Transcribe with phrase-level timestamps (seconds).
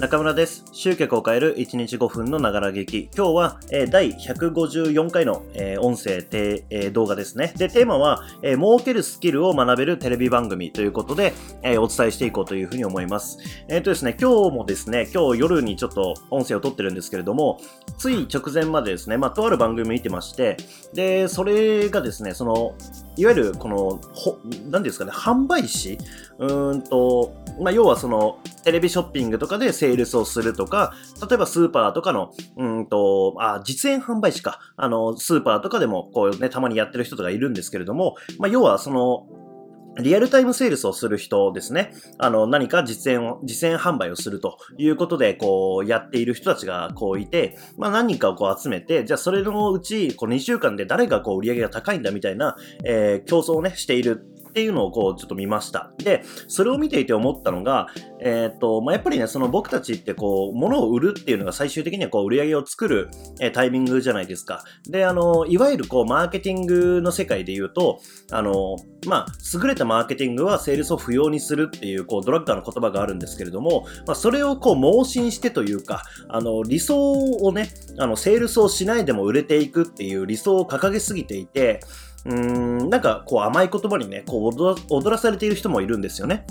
[0.00, 0.64] 中村です。
[0.72, 3.10] 集客を変える1日5分のながら劇。
[3.14, 7.52] 今日は、えー第154回の、えー音声、えー動画ですね。
[7.58, 13.36] で、テーマは、えー儲けるスキルを学べるテレビ番組ということで、えーお伝えしていこうというふうに思います。
[13.68, 17.60] えっ、とですね、今日もですね、今日夜にちょっと音声を撮ってるんですけれども、
[17.98, 20.56] つい直前までですね、まあ、とある番組見てまして、
[20.94, 22.74] で、それがですね、その、
[23.16, 24.38] いわゆる、この、ほ、
[24.70, 25.98] なんですかね、販売士？
[26.38, 30.94] うんと、まあ、要はその、テレビショッピングとかでセールスをするとか、
[31.28, 34.60] 例えばスーパーとかの、うんと、あ、実演販売士か。
[34.76, 39.26] あの、スーパーとかでも、こうね、たまにやってる人とかいるんですけれども、まあ、要はその、
[39.98, 41.92] リアルタイムセールスをする人ですね。
[42.18, 55.92] あの、何か実演を、実演販売をするということで、こう、やっている人たちが、こういて、まあ何人かをこう集めて、じゃあそれのうち、この2週間で誰がこう売り上げが高いんだみたいな、えー競争をね、しているっていうのをこうちょっと見ました。
[55.98, 57.86] で、それを見ていて思ったのが、
[58.20, 63.08] えっ、と、まあ、やっぱりね、その僕たちってこう、物を売るっていうのが最終的にはこう、売り上げを作る、
[63.40, 64.64] えータイミングじゃないですか。
[64.88, 81.80] で、あの、いわゆるこう、マーケティングの世界で言うと、あの、まあ、優れたマーケティングはセールスを不要にするっていう、こう、ドラッカーの言葉があるんですけれども、まあ、それをこう、盲信してというか、あの、理想をね、あの、セールスをしないでも売れていくっていう理想を掲げすぎていて、
[82.26, 86.46] うん、なんかこう甘い言葉にね、こう踊らされている人もいるんですよね。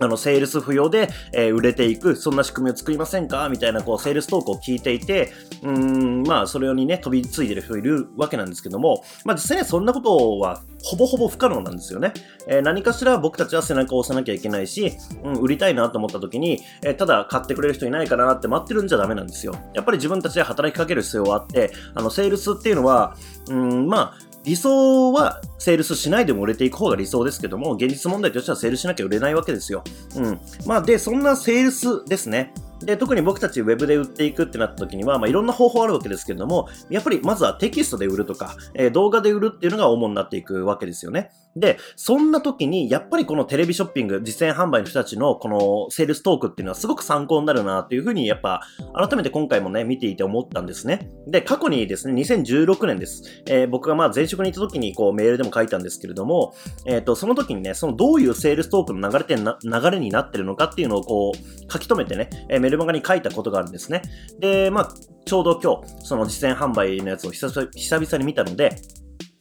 [0.00, 3.48] あの、セールス不要で、えー売れていく、そんな仕組みを作りませんか？
[3.48, 12.14] みたいな、こう、セールストークを聞いていて、うん、まあ、それにね、飛びついてる人いるわけなんですけども、まあ、実際にはそんなことは、ほぼほぼ不可能なんですよね。
[12.46, 14.92] えー何かしら僕たちは背中を押さなきゃいけないし、
[15.24, 19.56] うん、売りたいなと思った時に、えーただ買ってくれる人いないかなって待ってるんじゃダメなんですよ。
[19.74, 23.16] やっぱり自分たちで働きかける必要はあって、あの、セールスっていうのは、
[23.50, 29.84] うん、まあ、理想はセールスしないでも売れていく方が理想ですけども、現実問題としてはセールスしなきゃ売れないわけですよ。
[30.16, 30.40] うん。
[30.64, 32.54] まあ、で、そんなセールスですね。
[32.80, 41.30] で、特に僕たちウェブで売っていくってなった時には、まあ、いろんな方法あるわけですけれども、やっぱりまずはテキストで売るとか、えー動画で売るっていうのが主になっていくわけですよね。
[41.56, 48.62] で、そんな時に、やっぱりこのテレビショッピング、実践販売の人たちのこのセールストークっていうのはすごく参考になるなっていうふうに、やっぱ、
[48.94, 51.10] 改めて今回もね、見ていて思ったんですね。
[51.26, 53.42] で、過去にですね、2016年です。
[53.46, 56.54] えー僕がまあ前職に行った時にこうメールでも書いたんですけれども、
[56.86, 64.02] えっ、と、その時にね、そのどういうセールストークの流れて流れになってるのかっていうのをこう書き留めてね、えーメルマガに書いたことがあるんですね。
[64.38, 68.76] で、まあ、ちょうど今日、その実践販売のやつを久々久々に見たので、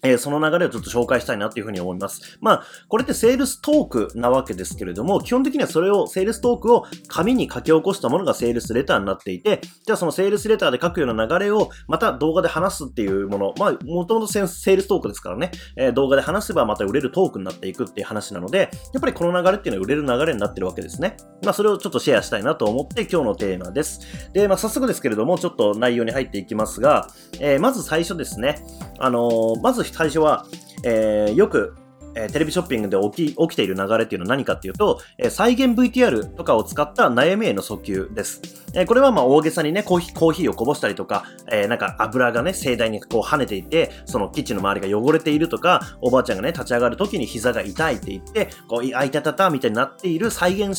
[0.03, 2.38] えーその流れをちょっと紹介したいなというふうに思います。
[2.41, 21.18] まあ、これってセールストークなわけですけれども、基本的にはそれを、セールストークを紙に書き起こしたものがセールスレターになっていて、じゃあそのセールスレターで書くような流れを、また動画で話すっていうもの、まあ、もともとセールストークですからね、えー動画で話せばまた売れるトークになっていくっていう話なので、やっぱりこの流れっていうのは売れる流れになってるわけですね。
[21.44, 24.31] まあ、それをちょっとシェアしたいなと思って今日のテーマです。
[24.34, 27.07] で、まあ、早速ですけれども、ちょっと内容に入っていきますが、
[27.40, 28.63] えーまず最初ですね、
[29.00, 30.46] あのーまず最初は、
[30.84, 31.75] えーよく、
[32.18, 38.42] えテレビショッピングで起き起きている流れっていうのは何かっていうと、え再現 VTR とかを使った悩みへの訴求です。
[38.74, 50.70] えこれはまあ大げさにね、コーヒー、コーヒーをこぼしたりとか、えなんか油がね、盛大にこう跳ねていて、そのキッチンの周りが汚れているとか、おばあちゃんがね、立ち上がる時に膝が痛いって言って、こう、あいたたたみたいになっている再現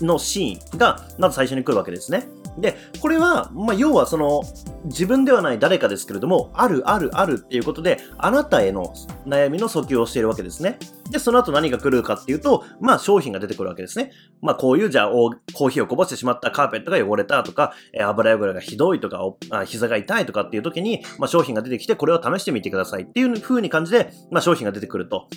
[0.00, 2.26] のシーンが、まず最初に来るわけですね。
[2.58, 4.42] で、これは、まあ、要はその、
[4.84, 8.92] 自分ではない誰かですけれども、あるあるあるっていうことで、あなたへの
[9.26, 10.78] 悩みの訴求をしているわけですね。
[11.10, 14.10] で、その後何が来るかっていうと、まあ商品が出てくるわけですね。
[14.40, 25.28] まあこういうじゃあコーヒーをこぼしてしまったカーペットが汚れたとか、え油汚れがひどいとか、あ膝が痛いとかっていう時に、まあ商品が出てきてこれを試してみてくださいっていう風に感じで、まあ商品が出てくると。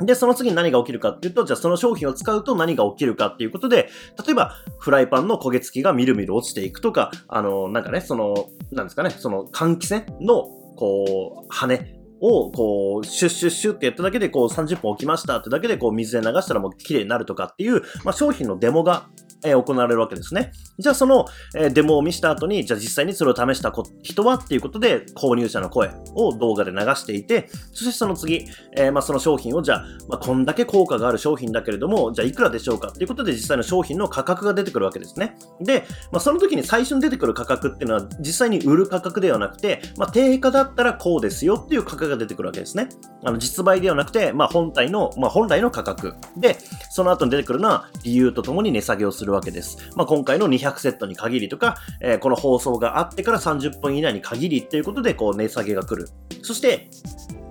[0.00, 3.88] で、その次に何が起きるかっていうと、じゃあその商品を使うと何が起きるかっていうことで、
[4.24, 10.44] 例えば、フライパンの焦げ付きがみるみる落ちていくとか、あの、なんかね、その、なんですかね、その換気扇の、
[10.76, 19.08] こう、羽を、こう、シュッシュッシュッってやっただけで、こう、30分置きましたってだけで、こう、水で流したらもう綺麗になるとかっていう、まあ、商品のデモが、
[19.44, 20.52] えー行われるわけですね。
[20.78, 21.26] じゃあその、
[21.56, 28.46] えーデモを見した後に、じゃあ実際にそれを試した人はっていうことで、購入者の声を動画で流していて、そしてその次、
[28.76, 35.36] えーまあその商品をじゃあ、まあ、こんだけ効果がある商品だけれども、じゃあいくらでしょうかっていうことで実際の商品の価格が出てくるわけですね。
[35.60, 42.88] で、まあその時に最初に出てくる価格っていうのは実際に売る価格ではなくて、まあ定価だったらこうですよっていう価格が出てくるわけですね。
[43.24, 46.14] あの実売ではなくて、まあ本体の、まあ本来の価格。
[46.36, 46.56] で、
[46.90, 49.90] その後に出てくるのは理由とともに値下げをするわけです。
[49.96, 56.08] まあ今回の200セットに限りとか、えーこの放送があってから30分以内に限りっていうことで、こう値下げが来る。
[56.42, 56.88] そして、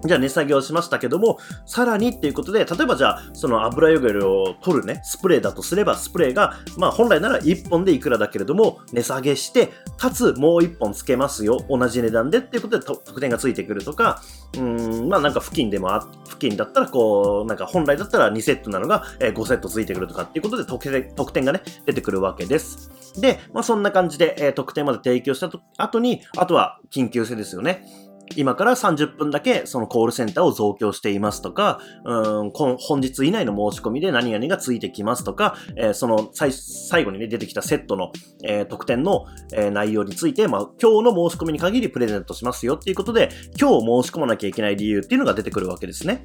[0.03, 14.21] じゃあ値下げをしましたけども、さらにっていうことで、例えばじゃあ、その油汚れを取るね、スプレーだとすれば、スプレーが、まあ本来なら1本でいくらだけれども、値下げして、かつもう1本つけますよ、同じ値段でっていうことで特典がついてくるとか、
[14.57, 22.91] うん、まあなんか付近でもあ、付近だったらこう、なんか本来だったら2セットなのが5セットついてくるとかっていうことで特典がね、出てくるわけです。
[23.19, 28.06] で、まあそんな感じで、え、特典まで提供した後に、あとは緊急性ですよね。
[28.35, 38.11] 今から30分だけそのコールセンターを増強していますとか、うん、本日以内の申し込みで何々がついてきますとか、えー、その最後にね出てきたセットの、
[38.43, 43.29] えー、特典の、えー、内容について、まあ、今日の申し込みに限りプレゼントしますよっていうことで、
[43.59, 46.23] 今日申し込まなきゃいけない理由っていうのが出てくるわけですね。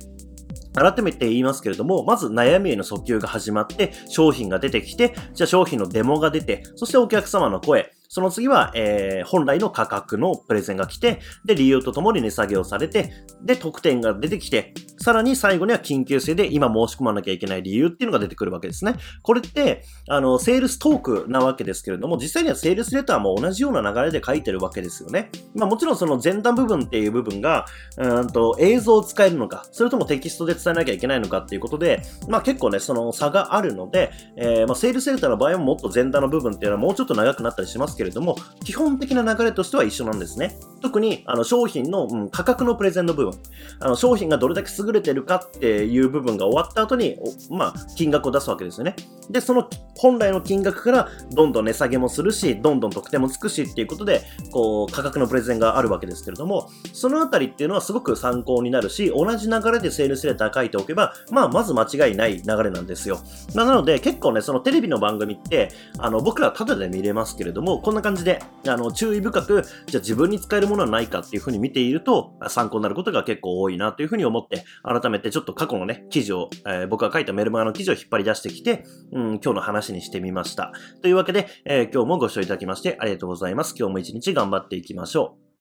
[0.74, 13.10] 改めて言いますけれども、まず悩みへの訴求が始まって、商品が出てきて、じゃあ商品のデモが出て、そしてお客様の声、その次は、えー、本来の価格のプレゼンが来て、で、理由とともに値下げをされて、
[13.42, 18.96] で、特典が出てきて、さらに最後には緊急性で今申し込まなきゃいけない理由っていうのが出てくるわけですね。
[19.22, 25.30] これって、あの、セールストークなわけですけれども、実際にはセールスレターも同じような流れで書いてるわけですよね。
[25.54, 27.64] まあもちろんその前段部分っていう部分が、
[27.96, 40.58] うんと映像を使えるのか、それともテキストで伝えなきゃいけないのかっていうことで、まあ結構ね、その差があるので、えー、まあセールスレターの場合はもっと前段の部分っていうのはもうちょっと長くなったりしますけどけれども、基本的な流れとしては一緒なんですね。
[40.80, 43.40] 特に、あの、商品の、うん、価格のプレゼンの部分。
[43.78, 47.16] あの、商品がどれだけ優れてるかっていう部分が終わった後に、
[47.50, 48.96] まあ、金額を出すわけですよね。
[49.30, 63.20] で、その本来の金額からどんどん値下げもするし、どんどん得点もつくしっていうことで、こう、価格のプレゼンがあるわけですけれども、そのあたりっていうのはすごく参考になるし、同じ流れでセールスレター書いておけば、まあ、まず間違いない流れなんですよ。
[63.54, 80.72] まあ、なので、結構ね、そのテレビの番組って、あの、僕らただで見れますけれども、こんな感じで、あの、注意深く、じゃあ自分に使えるものはないかっていうふうに見ていると、参考になることが結構多いなというふうに思って、改めてちょっと過去のね、記事を、えー、僕が書いたメルマガの記事を引っ張り出してきて、うん、今日の話にしてみました。
[81.02, 83.74] というわけで、えー、今日もご視聴いただきましてありがとうございます。
[83.78, 85.41] 今日も一日頑張っていきましょう。